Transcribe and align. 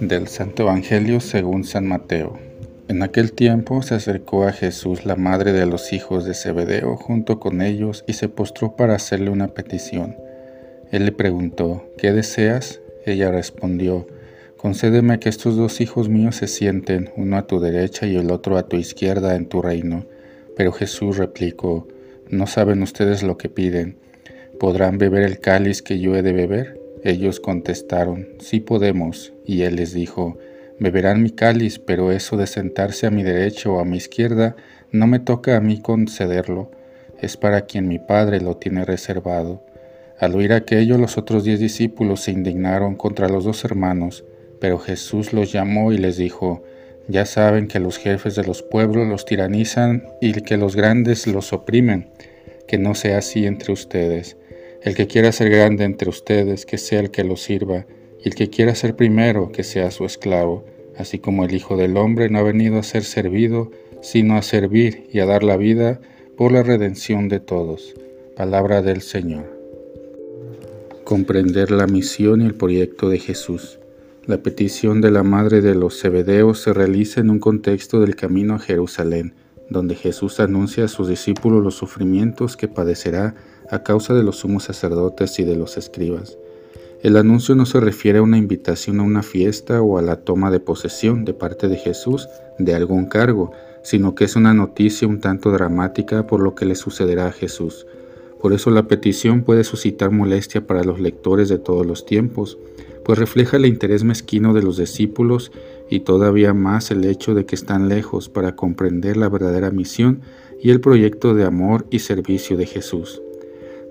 Del 0.00 0.28
Santo 0.28 0.62
Evangelio 0.62 1.20
según 1.20 1.64
San 1.64 1.86
Mateo. 1.86 2.38
En 2.88 3.02
aquel 3.02 3.32
tiempo 3.32 3.82
se 3.82 3.94
acercó 3.94 4.46
a 4.46 4.52
Jesús 4.52 5.04
la 5.04 5.14
madre 5.14 5.52
de 5.52 5.66
los 5.66 5.92
hijos 5.92 6.24
de 6.24 6.32
Zebedeo 6.32 6.96
junto 6.96 7.38
con 7.38 7.60
ellos 7.60 8.02
y 8.06 8.14
se 8.14 8.30
postró 8.30 8.76
para 8.76 8.94
hacerle 8.94 9.28
una 9.28 9.48
petición. 9.48 10.16
Él 10.90 11.04
le 11.04 11.12
preguntó, 11.12 11.84
¿qué 11.98 12.12
deseas? 12.12 12.80
Ella 13.04 13.30
respondió, 13.30 14.06
concédeme 14.56 15.20
que 15.20 15.28
estos 15.28 15.58
dos 15.58 15.82
hijos 15.82 16.08
míos 16.08 16.36
se 16.36 16.46
sienten, 16.46 17.10
uno 17.16 17.36
a 17.36 17.46
tu 17.46 17.60
derecha 17.60 18.06
y 18.06 18.16
el 18.16 18.30
otro 18.30 18.56
a 18.56 18.68
tu 18.68 18.78
izquierda 18.78 19.36
en 19.36 19.50
tu 19.50 19.60
reino. 19.60 20.06
Pero 20.56 20.72
Jesús 20.72 21.18
replicó, 21.18 21.86
¿no 22.30 22.46
saben 22.46 22.82
ustedes 22.82 23.22
lo 23.22 23.36
que 23.36 23.50
piden? 23.50 23.98
¿Podrán 24.58 24.96
beber 24.96 25.24
el 25.24 25.40
cáliz 25.40 25.82
que 25.82 26.00
yo 26.00 26.16
he 26.16 26.22
de 26.22 26.32
beber? 26.32 26.79
Ellos 27.02 27.40
contestaron, 27.40 28.28
sí 28.40 28.60
podemos, 28.60 29.32
y 29.46 29.62
él 29.62 29.76
les 29.76 29.94
dijo, 29.94 30.36
beberán 30.78 31.22
mi 31.22 31.30
cáliz, 31.30 31.78
pero 31.78 32.12
eso 32.12 32.36
de 32.36 32.46
sentarse 32.46 33.06
a 33.06 33.10
mi 33.10 33.22
derecha 33.22 33.70
o 33.70 33.80
a 33.80 33.86
mi 33.86 33.96
izquierda 33.96 34.54
no 34.92 35.06
me 35.06 35.18
toca 35.18 35.56
a 35.56 35.60
mí 35.60 35.80
concederlo, 35.80 36.70
es 37.18 37.38
para 37.38 37.62
quien 37.62 37.88
mi 37.88 37.98
Padre 37.98 38.42
lo 38.42 38.58
tiene 38.58 38.84
reservado. 38.84 39.64
Al 40.18 40.34
oír 40.34 40.52
aquello, 40.52 40.98
los 40.98 41.16
otros 41.16 41.44
diez 41.44 41.58
discípulos 41.58 42.20
se 42.20 42.32
indignaron 42.32 42.96
contra 42.96 43.30
los 43.30 43.44
dos 43.44 43.64
hermanos, 43.64 44.24
pero 44.60 44.78
Jesús 44.78 45.32
los 45.32 45.52
llamó 45.52 45.92
y 45.92 45.96
les 45.98 46.18
dijo, 46.18 46.62
ya 47.08 47.24
saben 47.24 47.66
que 47.66 47.80
los 47.80 47.96
jefes 47.96 48.34
de 48.34 48.44
los 48.44 48.62
pueblos 48.62 49.08
los 49.08 49.24
tiranizan 49.24 50.04
y 50.20 50.34
que 50.42 50.58
los 50.58 50.76
grandes 50.76 51.26
los 51.26 51.54
oprimen, 51.54 52.10
que 52.68 52.76
no 52.76 52.94
sea 52.94 53.18
así 53.18 53.46
entre 53.46 53.72
ustedes 53.72 54.36
el 54.82 54.94
que 54.94 55.06
quiera 55.06 55.30
ser 55.32 55.50
grande 55.50 55.84
entre 55.84 56.08
ustedes, 56.08 56.64
que 56.64 56.78
sea 56.78 57.00
el 57.00 57.10
que 57.10 57.24
lo 57.24 57.36
sirva, 57.36 57.86
y 58.22 58.28
el 58.28 58.34
que 58.34 58.48
quiera 58.48 58.74
ser 58.74 58.96
primero, 58.96 59.52
que 59.52 59.62
sea 59.62 59.90
su 59.90 60.04
esclavo, 60.04 60.64
así 60.96 61.18
como 61.18 61.44
el 61.44 61.54
Hijo 61.54 61.76
del 61.76 61.96
Hombre 61.96 62.30
no 62.30 62.38
ha 62.38 62.42
venido 62.42 62.78
a 62.78 62.82
ser 62.82 63.04
servido, 63.04 63.70
sino 64.00 64.36
a 64.36 64.42
servir 64.42 65.06
y 65.12 65.20
a 65.20 65.26
dar 65.26 65.42
la 65.42 65.56
vida 65.56 66.00
por 66.36 66.52
la 66.52 66.62
redención 66.62 67.28
de 67.28 67.40
todos. 67.40 67.94
Palabra 68.36 68.80
del 68.80 69.02
Señor. 69.02 69.58
Comprender 71.04 71.70
la 71.70 71.86
misión 71.86 72.40
y 72.40 72.46
el 72.46 72.54
proyecto 72.54 73.10
de 73.10 73.18
Jesús. 73.18 73.78
La 74.26 74.42
petición 74.42 75.00
de 75.00 75.10
la 75.10 75.22
madre 75.22 75.60
de 75.60 75.74
los 75.74 76.00
Zebedeos 76.00 76.60
se 76.60 76.72
realiza 76.72 77.20
en 77.20 77.30
un 77.30 77.40
contexto 77.40 78.00
del 78.00 78.16
camino 78.16 78.54
a 78.54 78.58
Jerusalén, 78.58 79.34
donde 79.68 79.94
Jesús 79.94 80.40
anuncia 80.40 80.84
a 80.84 80.88
sus 80.88 81.08
discípulos 81.08 81.62
los 81.62 81.74
sufrimientos 81.74 82.56
que 82.56 82.68
padecerá 82.68 83.34
a 83.70 83.82
causa 83.82 84.14
de 84.14 84.22
los 84.22 84.38
sumos 84.38 84.64
sacerdotes 84.64 85.38
y 85.38 85.44
de 85.44 85.56
los 85.56 85.76
escribas. 85.76 86.38
El 87.02 87.16
anuncio 87.16 87.54
no 87.54 87.64
se 87.64 87.80
refiere 87.80 88.18
a 88.18 88.22
una 88.22 88.36
invitación 88.36 89.00
a 89.00 89.04
una 89.04 89.22
fiesta 89.22 89.80
o 89.80 89.96
a 89.96 90.02
la 90.02 90.16
toma 90.16 90.50
de 90.50 90.60
posesión 90.60 91.24
de 91.24 91.32
parte 91.32 91.68
de 91.68 91.76
Jesús 91.76 92.28
de 92.58 92.74
algún 92.74 93.06
cargo, 93.06 93.52
sino 93.82 94.14
que 94.14 94.24
es 94.24 94.36
una 94.36 94.52
noticia 94.52 95.08
un 95.08 95.20
tanto 95.20 95.50
dramática 95.50 96.26
por 96.26 96.40
lo 96.40 96.54
que 96.54 96.66
le 96.66 96.74
sucederá 96.74 97.26
a 97.28 97.32
Jesús. 97.32 97.86
Por 98.42 98.52
eso 98.52 98.70
la 98.70 98.86
petición 98.86 99.44
puede 99.44 99.64
suscitar 99.64 100.10
molestia 100.10 100.66
para 100.66 100.84
los 100.84 101.00
lectores 101.00 101.48
de 101.48 101.58
todos 101.58 101.86
los 101.86 102.04
tiempos, 102.04 102.58
pues 103.04 103.18
refleja 103.18 103.56
el 103.56 103.66
interés 103.66 104.04
mezquino 104.04 104.52
de 104.52 104.62
los 104.62 104.76
discípulos 104.76 105.52
y 105.88 106.00
todavía 106.00 106.52
más 106.52 106.90
el 106.90 107.04
hecho 107.04 107.34
de 107.34 107.46
que 107.46 107.54
están 107.54 107.88
lejos 107.88 108.28
para 108.28 108.56
comprender 108.56 109.16
la 109.16 109.28
verdadera 109.28 109.70
misión 109.70 110.20
y 110.62 110.70
el 110.70 110.80
proyecto 110.80 111.34
de 111.34 111.44
amor 111.44 111.86
y 111.90 112.00
servicio 112.00 112.58
de 112.58 112.66
Jesús. 112.66 113.22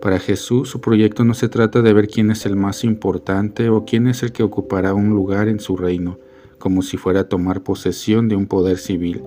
Para 0.01 0.19
Jesús 0.19 0.69
su 0.69 0.79
proyecto 0.79 1.25
no 1.25 1.33
se 1.33 1.49
trata 1.49 1.81
de 1.81 1.91
ver 1.91 2.07
quién 2.07 2.31
es 2.31 2.45
el 2.45 2.55
más 2.55 2.85
importante 2.85 3.69
o 3.69 3.83
quién 3.83 4.07
es 4.07 4.23
el 4.23 4.31
que 4.31 4.43
ocupará 4.43 4.93
un 4.93 5.09
lugar 5.09 5.49
en 5.49 5.59
su 5.59 5.75
reino, 5.75 6.17
como 6.57 6.81
si 6.83 6.95
fuera 6.95 7.21
a 7.21 7.29
tomar 7.29 7.63
posesión 7.63 8.29
de 8.29 8.37
un 8.37 8.47
poder 8.47 8.77
civil. 8.77 9.21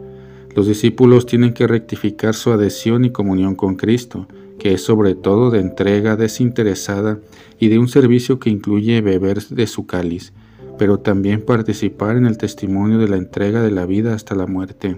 Los 0.55 0.66
discípulos 0.66 1.27
tienen 1.27 1.53
que 1.53 1.66
rectificar 1.66 2.34
su 2.34 2.53
adhesión 2.53 3.05
y 3.05 3.11
comunión 3.11 3.55
con 3.55 3.75
Cristo, 3.77 4.27
que 4.59 4.72
es 4.75 4.82
sobre 4.82 5.15
todo 5.15 5.50
de 5.50 5.61
entrega 5.61 6.16
desinteresada 6.16 7.19
y 7.59 7.69
de 7.69 7.78
un 7.78 7.88
servicio 7.88 8.38
que 8.38 8.49
incluye 8.49 9.03
beber 9.03 9.43
de 9.43 9.66
su 9.66 9.87
cáliz, 9.87 10.32
pero 10.78 11.00
también 11.00 11.43
participar 11.43 12.16
en 12.16 12.27
el 12.27 12.38
testimonio 12.38 12.99
de 12.99 13.09
la 13.09 13.16
entrega 13.16 13.62
de 13.62 13.71
la 13.72 13.84
vida 13.84 14.15
hasta 14.15 14.34
la 14.34 14.47
muerte. 14.47 14.97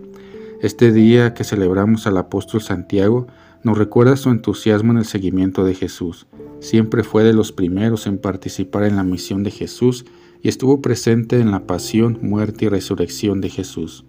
Este 0.60 0.92
día 0.92 1.34
que 1.34 1.44
celebramos 1.44 2.06
al 2.06 2.16
apóstol 2.16 2.62
Santiago 2.62 3.26
nos 3.64 3.78
recuerda 3.78 4.16
su 4.16 4.30
entusiasmo 4.30 4.92
en 4.92 4.98
el 4.98 5.06
seguimiento 5.06 5.64
de 5.64 5.74
Jesús. 5.74 6.26
Siempre 6.60 7.02
fue 7.02 7.24
de 7.24 7.32
los 7.32 7.50
primeros 7.50 8.06
en 8.06 8.18
participar 8.18 8.84
en 8.84 8.96
la 8.96 9.02
misión 9.02 9.42
de 9.42 9.50
Jesús 9.50 10.04
y 10.42 10.48
estuvo 10.48 10.82
presente 10.82 11.40
en 11.40 11.50
la 11.50 11.66
pasión, 11.66 12.18
muerte 12.22 12.66
y 12.66 12.68
resurrección 12.68 13.40
de 13.40 13.48
Jesús. 13.48 14.04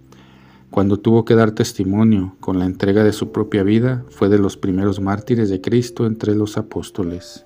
Cuando 0.69 0.99
tuvo 0.99 1.23
que 1.23 1.35
dar 1.35 1.51
testimonio 1.51 2.35
con 2.41 2.59
la 2.59 2.65
entrega 2.65 3.05
de 3.05 3.13
su 3.13 3.31
propia 3.31 3.63
vida, 3.63 4.03
fue 4.09 4.27
de 4.27 4.39
los 4.39 4.57
primeros 4.57 4.99
mártires 4.99 5.49
de 5.49 5.61
Cristo 5.61 6.05
entre 6.05 6.35
los 6.35 6.57
apóstoles. 6.57 7.45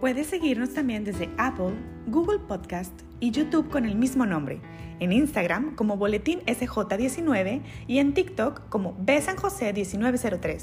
Puedes 0.00 0.28
seguirnos 0.28 0.74
también 0.74 1.02
desde 1.02 1.28
Apple, 1.38 1.74
Google 2.06 2.38
Podcast 2.38 2.92
y 3.18 3.32
YouTube 3.32 3.68
con 3.68 3.84
el 3.84 3.96
mismo 3.96 4.26
nombre, 4.26 4.60
en 5.00 5.10
Instagram 5.10 5.74
como 5.74 5.96
Boletín 5.96 6.38
SJ19 6.42 7.62
y 7.88 7.98
en 7.98 8.14
TikTok 8.14 8.68
como 8.68 8.96
Besanjose1903. 8.98 10.62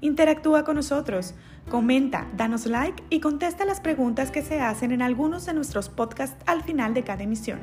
Interactúa 0.00 0.64
con 0.64 0.76
nosotros, 0.76 1.34
comenta, 1.68 2.26
danos 2.38 2.64
like 2.64 3.02
y 3.10 3.20
contesta 3.20 3.66
las 3.66 3.82
preguntas 3.82 4.30
que 4.30 4.40
se 4.40 4.60
hacen 4.62 4.92
en 4.92 5.02
algunos 5.02 5.44
de 5.44 5.52
nuestros 5.52 5.90
podcasts 5.90 6.42
al 6.46 6.62
final 6.62 6.94
de 6.94 7.04
cada 7.04 7.22
emisión. 7.22 7.58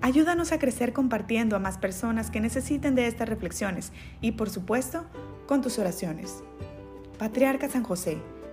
Ayúdanos 0.00 0.52
a 0.52 0.58
crecer 0.58 0.94
compartiendo 0.94 1.56
a 1.56 1.58
más 1.58 1.76
personas 1.76 2.30
que 2.30 2.40
necesiten 2.40 2.94
de 2.94 3.08
estas 3.08 3.28
reflexiones 3.28 3.92
y, 4.22 4.32
por 4.32 4.48
supuesto, 4.48 5.04
con 5.46 5.60
tus 5.60 5.78
oraciones. 5.78 6.42
Patriarca 7.18 7.68
San 7.68 7.82
José, 7.82 8.18